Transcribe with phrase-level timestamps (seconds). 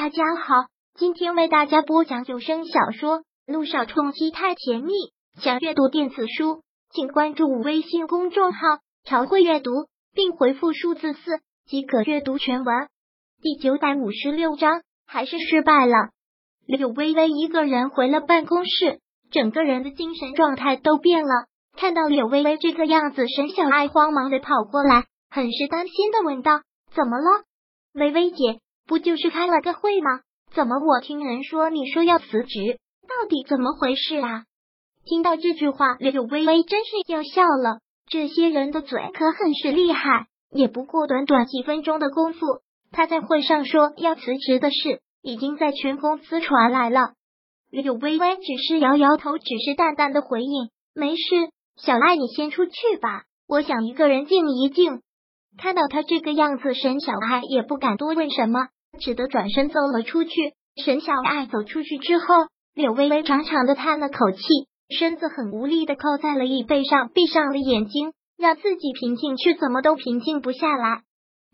[0.00, 0.54] 大家好，
[0.94, 4.92] 今天为大家播讲有声小说《路上冲击太甜蜜》。
[5.42, 8.60] 想阅读电子书，请关注微信公众号
[9.02, 9.72] “朝会阅读”，
[10.14, 12.86] 并回复数字四即可阅读全文。
[13.42, 15.96] 第九百五十六章，还是失败了。
[16.64, 19.00] 柳微微一个人回了办公室，
[19.32, 21.46] 整个人的精神状态都变了。
[21.76, 26.60] 看到柳微微这个样子，沈小爱慌忙的跑过来，很是担心的问道
[26.94, 27.42] ：“怎么了，
[27.94, 28.60] 微微姐？
[28.88, 30.20] 不就是开了个会吗？
[30.52, 32.80] 怎么我听人说你说要辞职？
[33.02, 34.44] 到底怎么回事啊？”
[35.04, 37.80] 听到这句话，柳微微真是要笑了。
[38.08, 42.40] 这些人的嘴可很是厉害，也不过短短几分钟的功夫，
[42.90, 47.12] 他在会上说要辞职的事，已经在全公司传来了。
[47.70, 55.02] 柳微微只是摇摇头，只是淡淡的回应：“没事。”小赖，你先出去吧，我想一个人静一静。
[55.58, 60.30] 看到他这个样子，沈小爱也不敢多问什么，只得转身走了出去。
[60.84, 62.24] 沈小爱走出去之后，
[62.74, 64.42] 柳微微长长的叹了口气，
[64.96, 71.02] 身子很无力的靠在了椅背上，闭上了眼睛，让自己平静，却怎么都平静不下来。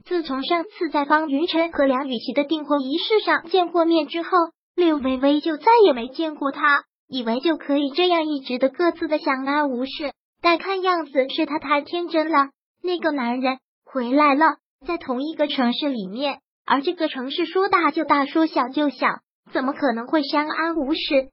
[0.05, 4.31] 自从上次在方云晨和梁雨琪的订婚仪式上见过面之后，
[4.75, 6.85] 柳微微就再也没见过他。
[7.07, 12.49] 以为就可以这样一直的各自的相安无事，但看样子是他太天真了。
[12.83, 19.07] 那个男人回来了，在同一个城市里面，而这个城市说大就大，说小就小，
[19.53, 21.31] 怎么可能会相安无事？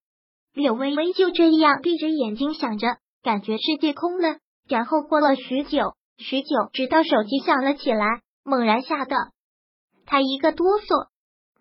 [0.53, 4.37] 柳微微就这样闭着眼睛想着，感觉世界空了。
[4.67, 9.15] 然后过了许久，许久，直到手机响了起来，猛然吓得
[10.05, 11.07] 他一个哆嗦。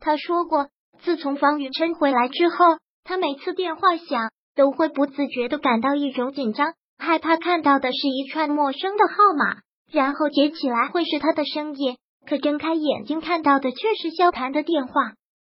[0.00, 0.68] 他说过，
[1.02, 2.78] 自从方云琛回来之后。
[3.02, 14.92] 他每次电话响，都会不自觉的感到一种紧张，害怕看到的是一串陌生的号码，然后接起来会是他的声音，可睁开眼睛看到的却是萧谈的电话。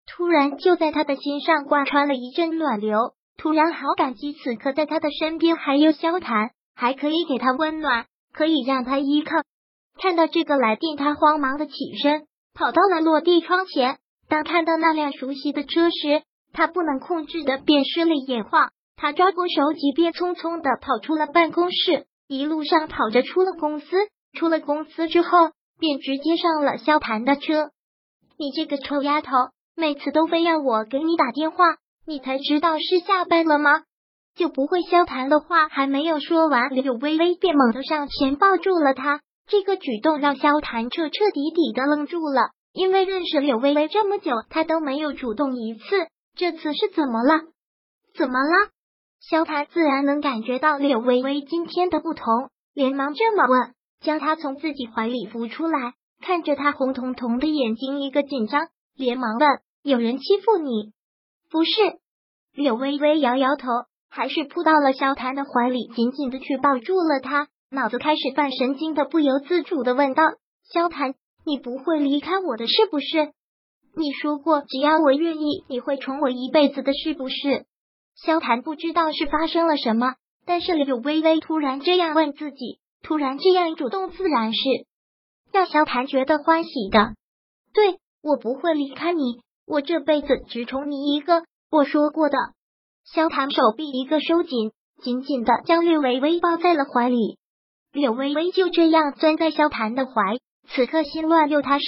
[0.07, 9.37] 突然就在他的心上贯穿了一阵暖流，突然好感激此刻在他的身边还有萧谈，还可以给他温暖，可以让他依靠。
[9.99, 13.99] 看到这个来电，他慌忙的起身，跑到了落地窗前。
[14.29, 23.87] 当看到那辆熟悉的车时，他不能控制的便失了眼眶，他抓过手机，便匆匆的跑出了办公室，一路上跑着出了公司。
[24.33, 27.71] 出了公司之后，便直接上了萧谈的车。
[28.39, 29.31] 你这个臭丫头，
[29.75, 31.65] 每次都非要我给你打电话，
[32.07, 33.83] 你才知道是下班了吗？
[34.37, 39.21] 就不会萧谈的话还没有说完，柳微微便猛地上前抱住了他。
[39.49, 45.83] 这个举动让萧谈彻彻底底的愣住了，因为认识柳微微这么久，他都没有主动一次。
[46.37, 47.41] 这次是怎么了？
[48.17, 48.71] 怎么了？
[49.21, 52.25] 萧谈自然能感觉到柳微微今天的不同，
[52.73, 59.49] 连忙这么问，将她从自己怀里扶出来，看着她红彤彤的眼睛，一个紧张，连忙问
[59.83, 60.93] ：“有人欺负你？”
[61.51, 61.71] 不是。
[62.53, 63.69] 柳微微摇摇头，
[64.09, 70.25] 还是扑到了萧谈的怀里，紧紧的去抱住了他，脑子开始犯神经的，不由自主的问道
[70.73, 71.15] ：“萧谈，
[71.47, 73.33] 你不会离开我的，是不是？”
[73.97, 77.67] 你说过，只要我愿意，你会宠我一辈子的，是不是？
[78.17, 84.61] 萧谈不知道是发生了什么，但是柳微微突然这样问自己，突然这样主动，自然是
[85.53, 87.15] 让萧谈觉得欢喜的。
[87.73, 92.37] 对我不会离开你，我这辈子只宠你一个，我说过的。
[93.05, 94.73] 萧谈手臂一个收紧，
[95.03, 97.39] 紧紧的将柳微微抱在了怀里。
[97.93, 100.13] 柳微微就这样钻在萧谈的怀，
[100.69, 101.85] 此刻心乱又踏实。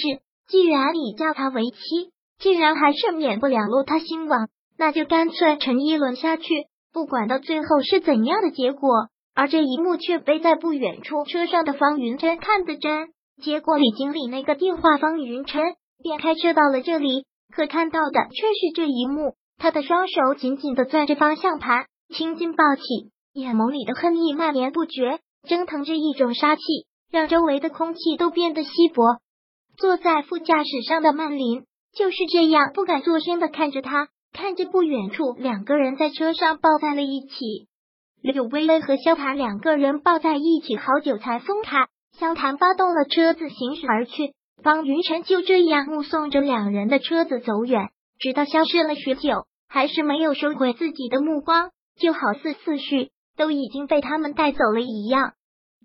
[0.47, 6.43] 既然你叫他为妻，既然还是免不了落他心网，那就干脆沉一轮下去，
[6.91, 8.89] 不管到最后是怎样的结果。
[9.35, 13.09] 而这一幕却被在不远处车上的方云琛看得真。
[13.41, 15.61] 接过李经理那个电话，方云琛
[16.03, 19.33] 便开车到了这里，可看到的却是这一幕。
[19.57, 22.83] 他的双手紧紧的攥着方向盘，青筋暴起，
[23.33, 26.61] 眼眸里的恨意蔓延不绝，蒸腾着一种杀气，
[27.11, 29.03] 让周围的空气都变得稀薄。
[29.77, 31.63] 坐在副驾驶上的曼琳
[31.95, 37.67] 就是这样不敢作声的看着他，看着不远处两个人在车上抱在了一起。
[38.23, 41.87] 柳微微和萧谈两个人抱在一起，好久才分开。
[42.17, 44.33] 萧谈发动了车子行驶而去，
[44.63, 55.33] 方云晨就这样目送着两人的车子走远，直到消失了许久，还是没有收回自己的目光，就好似思绪都已经被他们带走了一样。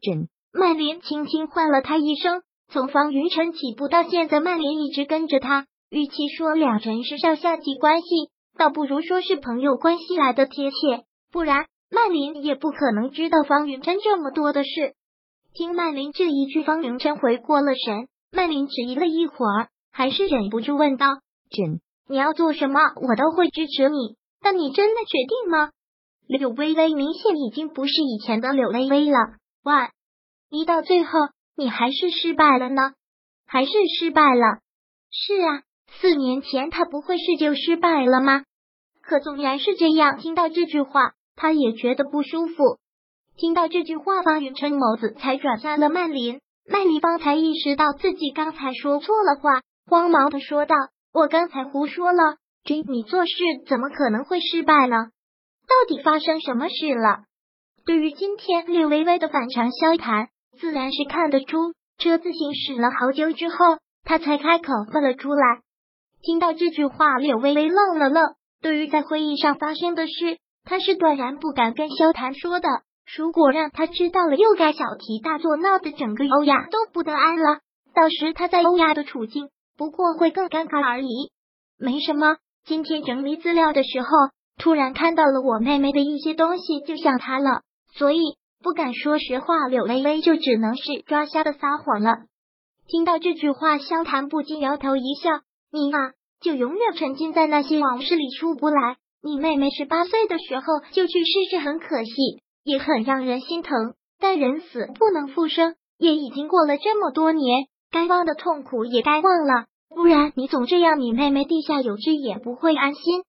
[0.01, 2.43] 真曼琳轻轻唤了他一声。
[2.71, 5.67] 从方云晨起步到现在，曼联一直跟着他。
[5.91, 8.07] 与其说两人是上下级关系，
[8.57, 11.05] 倒不如说是朋友关系来的贴切。
[11.33, 14.95] 不然，曼琳也不可能知道方云琛这么多的事。
[15.55, 18.09] 听曼琳这一句，方云琛回过了神。
[18.31, 21.07] 曼琳迟疑了一会儿，还是忍不住问道
[21.51, 24.17] ：“真，你要做什么，我都会支持你。
[24.41, 25.71] 但你真的决定吗？
[26.27, 29.19] 柳微微明显已经不是以前的柳微微了。
[29.65, 29.73] 喂，
[30.51, 31.11] 一到最后，
[31.57, 32.93] 你还是失败了呢？
[33.47, 34.61] 还是失败了？
[35.11, 35.63] 是啊，
[36.01, 38.45] 四年前他不会是就失败了吗？
[39.01, 42.79] 可纵然是这样，听到这句话，他也觉得不舒服。
[43.37, 46.41] 听到这句话，方云琛眸子才转向了曼琳。
[46.69, 50.75] 曼琳方才意识到自己刚才说错了话，慌忙的说道
[51.15, 52.37] ：“我刚才胡说了。
[52.65, 53.33] 君，你做事
[53.69, 54.97] 怎么可能会失败呢？
[55.69, 57.21] 到底发生什么事了？”
[57.87, 60.29] 对于今天柳微微的反常交谈，
[60.61, 61.73] 自然是看得出。
[61.99, 63.57] 车子行驶了好久之后，
[64.05, 65.61] 他才开口问了出来。
[66.21, 68.35] 听到这句话，柳微微愣了愣。
[68.61, 72.69] 对于在会议上发生的事，他是断然不敢跟萧谈说的。
[73.17, 77.61] 如果让他知道了，又该小题大做，闹得整个欧亚都不得安了。
[77.95, 81.33] 到时他在欧亚的处境不过会更尴尬而已。
[81.79, 84.09] 没什么，今天整理资料的时候，
[84.59, 87.63] 突然看到了我妹妹的一些东西，就想她了，
[87.95, 88.19] 所以
[88.63, 89.69] 不敢说实话。
[89.69, 92.19] 柳微微就只能是抓瞎的撒谎了。
[92.87, 95.31] 听到这句话，萧谈不禁摇头一笑
[95.73, 98.97] ：“你啊。”就永远沉浸在那些往事里出不来。
[99.23, 102.13] 你妹妹十八岁的时候就去世，是很可惜，
[102.63, 103.95] 也很让人心疼。
[104.21, 109.67] 但人死不能复生，也已经过了这么多年，该忘的痛苦也该忘了。
[109.89, 113.23] 不然你总这样，你妹妹地下有知也不会安心。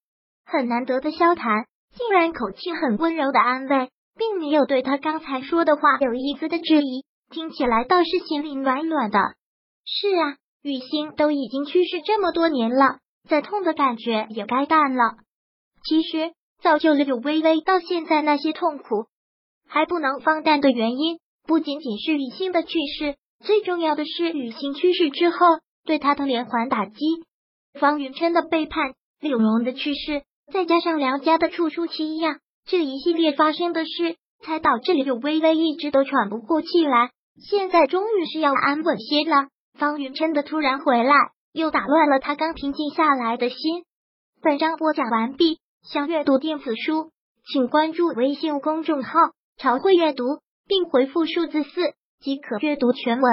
[0.46, 1.66] 很难得的萧谈，
[1.96, 9.20] 竟然口气很温柔的安慰，并没有对他刚才说的话有一丝的质疑，听起来倒是心里暖暖的。
[9.86, 10.38] 是啊。
[10.62, 12.98] 雨欣都已经去世这么多年了，
[13.30, 15.16] 再痛的感觉也该淡了。
[15.84, 19.06] 其实，造就了柳微微到现在那些痛苦
[19.68, 25.38] 还不能放淡的原因，不仅仅是雨欣的去世，最重要的是雨欣去世之后
[25.86, 26.96] 对他的连环打击。
[27.80, 37.12] 方云琛的背叛，柳荣的去世，再加上梁家的处处欺压，这一系列发生的事，才导致柳微微一直都喘不过气来。
[37.42, 39.48] 现在终于是要安稳些了。
[39.78, 41.14] 方云琛的突然回来，
[41.54, 43.58] 又打乱了他刚平静下来的心。
[44.42, 47.12] 本章播讲完毕，想阅读电子书，
[47.52, 49.12] 请关注微信公众号
[49.58, 50.24] “朝会阅读”，
[50.68, 51.70] 并回复数字四
[52.20, 53.32] 即可阅读全文。